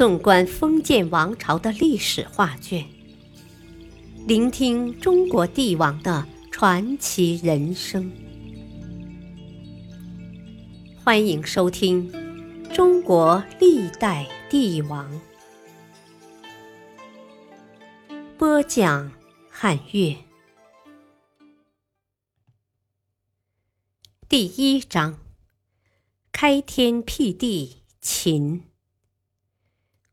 [0.00, 2.86] 纵观封建王朝的历史画卷，
[4.26, 8.10] 聆听中国帝王的传奇人生。
[11.04, 12.10] 欢迎收听
[12.74, 15.06] 《中国历代帝王》，
[18.38, 19.12] 播讲
[19.50, 20.16] 汉乐。
[24.26, 25.18] 第一章：
[26.32, 28.69] 开天辟地，秦。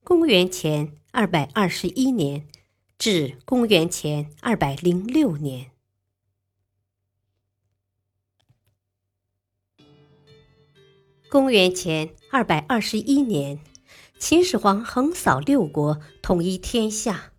[0.09, 2.47] 公元前二百二十一年
[2.97, 5.71] 至公元前二百零六年。
[11.27, 13.59] 公元前二百二十一年，
[14.17, 17.33] 秦始皇横扫六国，统一天下，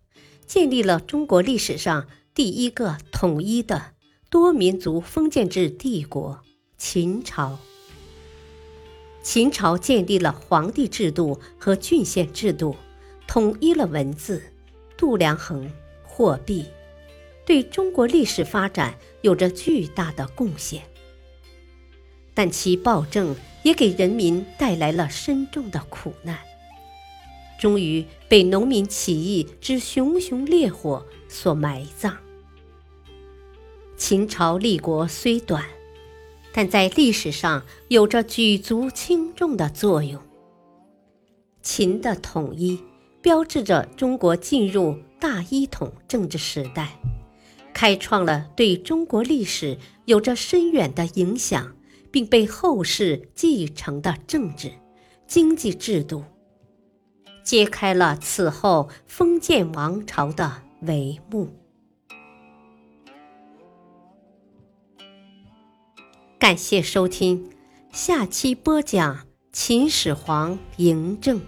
[0.45, 3.95] 建立了中国历史上第一个统一的
[4.29, 6.43] 多民族封建制帝国——
[6.77, 7.57] 秦朝。
[9.21, 12.75] 秦朝建立了皇帝制度和郡县制度，
[13.27, 14.41] 统一了文字、
[14.97, 15.71] 度量衡、
[16.03, 16.65] 货币，
[17.45, 20.81] 对中国历史发展有着巨大的贡献。
[22.33, 26.39] 但其暴政也给人民带来了深重的苦难，
[27.59, 32.17] 终于被农民起义之熊熊烈火所埋葬。
[33.97, 35.65] 秦朝立国虽短。
[36.53, 40.21] 但在历史上有着举足轻重的作用。
[41.61, 42.79] 秦的统一
[43.21, 46.99] 标志着中国进入大一统政治时代，
[47.73, 51.75] 开创了对中国历史有着深远的影响，
[52.11, 54.71] 并被后世继承的政治、
[55.27, 56.23] 经济制度，
[57.43, 61.49] 揭开了此后封建王朝的帷幕。
[66.49, 67.47] 感谢收听，
[67.91, 71.39] 下期播讲秦始皇嬴政。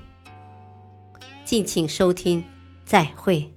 [1.43, 2.43] 敬请收听，
[2.85, 3.51] 再会。